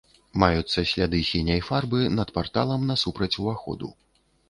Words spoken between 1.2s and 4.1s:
сіняй фарбы над парталам насупраць уваходу.